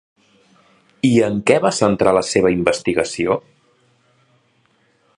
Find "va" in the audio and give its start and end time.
1.67-1.73